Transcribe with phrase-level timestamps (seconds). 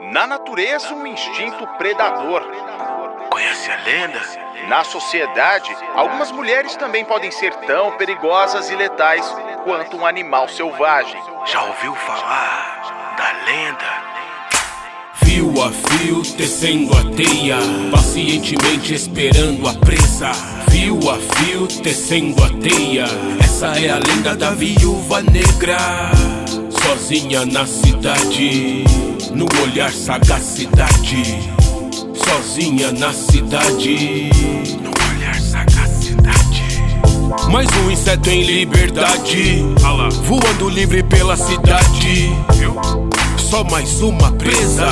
[0.00, 2.42] Na natureza, um instinto predador.
[3.30, 4.20] Conhece a lenda?
[4.66, 9.24] Na sociedade, algumas mulheres também podem ser tão perigosas e letais
[9.62, 11.20] quanto um animal selvagem.
[11.44, 14.10] Já ouviu falar da lenda?
[15.14, 17.58] Fio a fio, tecendo a teia,
[17.92, 20.32] pacientemente esperando a presa.
[20.70, 23.04] Fio a fio, tecendo a teia.
[23.38, 25.78] Essa é a lenda da viúva negra.
[26.70, 28.84] Sozinha na cidade,
[29.34, 31.50] no olhar sagacidade.
[32.14, 34.30] Sozinha na cidade,
[34.82, 36.82] no olhar sagacidade.
[37.50, 39.64] Mais um inseto em liberdade,
[40.24, 42.32] voando livre pela cidade.
[43.36, 44.88] Só mais uma presa,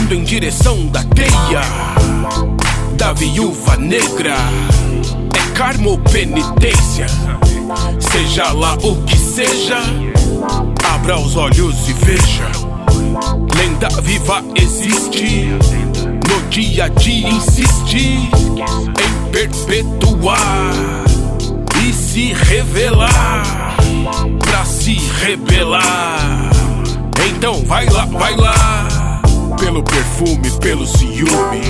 [0.00, 1.62] indo em direção da teia
[3.02, 4.36] da viúva negra.
[5.36, 7.06] É karma ou penitência,
[7.98, 9.78] seja lá o que seja,
[10.84, 12.61] abra os olhos e veja.
[14.00, 15.46] Viva existe,
[16.28, 20.72] no dia a dia insiste em perpetuar
[21.84, 23.76] e se revelar
[24.38, 26.50] pra se rebelar.
[27.28, 29.20] Então vai lá, vai lá.
[29.58, 31.62] Pelo perfume, pelo ciúme,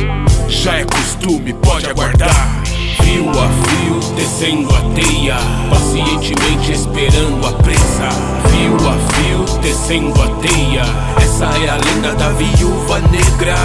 [0.49, 2.63] já é costume, pode aguardar.
[3.03, 5.37] Fio a fio, descendo a teia,
[5.69, 8.09] pacientemente esperando a presa.
[8.49, 10.85] Fio a fio, descendo a teia,
[11.33, 13.57] essa é a lenda da viúva negra.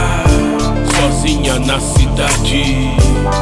[0.95, 2.95] Sozinha na cidade,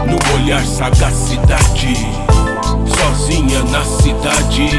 [0.08, 1.94] no olhar sagacidade.
[2.98, 4.76] Sozinha na cidade,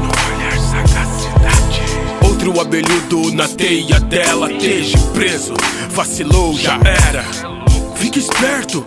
[0.00, 1.82] no olhar sagacidade.
[2.24, 5.52] Outro abelhudo na teia dela, esteja preso.
[5.90, 7.24] Vacilou, já era.
[7.96, 8.82] Fique esperto,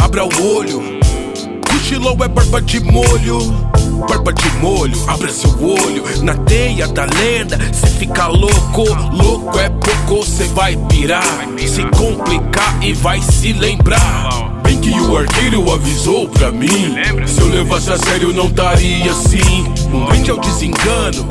[0.00, 0.80] abra o olho.
[1.68, 3.74] Cochilou é barba de molho.
[4.08, 6.04] Barba de molho, abra seu olho.
[6.22, 8.84] Na teia da lenda, cê fica louco.
[9.12, 11.48] Louco é pouco, cê vai pirar.
[11.58, 14.52] Se complicar e vai se lembrar.
[14.62, 16.94] Bem que o arqueiro avisou pra mim.
[17.26, 19.64] Se eu levasse a sério, não estaria assim.
[19.92, 21.26] Um brinde ao desengano.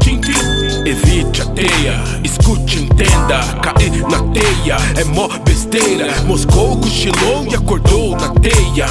[0.00, 0.64] Tim, tim.
[0.86, 3.40] Evite a teia, escute, entenda.
[3.62, 6.20] Cair na teia é mó besteira.
[6.26, 8.86] Moscou cochilou e acordou na teia.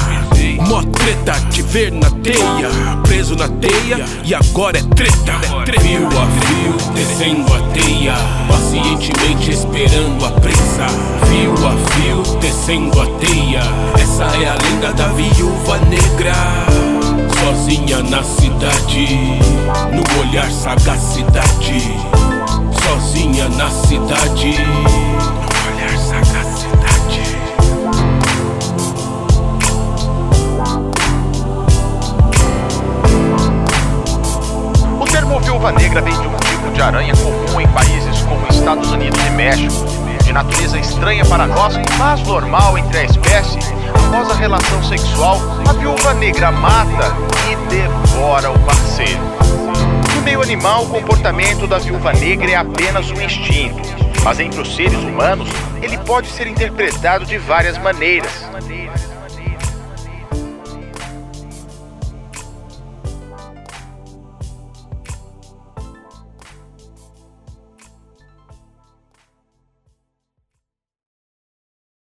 [0.68, 2.68] Mó treta te ver na teia.
[3.02, 5.40] Preso na teia e agora é treta.
[5.80, 8.14] Fio a fio, descendo a teia.
[8.48, 10.86] Pacientemente esperando a presa.
[11.28, 13.62] Fio a fio, descendo a teia.
[14.00, 16.34] Essa é a lenda da viúva negra.
[17.40, 19.38] Sozinha na cidade,
[19.92, 21.43] no olhar sagacidade.
[35.94, 39.72] Negra vem de um tipo de aranha comum em países como Estados Unidos e México,
[40.24, 43.58] de natureza estranha para nós, mas normal entre a espécie.
[44.08, 45.38] Após a relação sexual,
[45.68, 47.14] a viúva negra mata
[47.48, 49.20] e devora o parceiro.
[50.16, 53.80] No meio animal, o comportamento da viúva negra é apenas um instinto,
[54.24, 55.48] mas entre os seres humanos,
[55.80, 58.32] ele pode ser interpretado de várias maneiras.